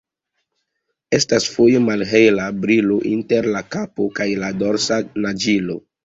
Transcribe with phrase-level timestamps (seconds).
[1.17, 5.77] Estas foje malhela brilo inter la kapo kaj la dorsa naĝilo.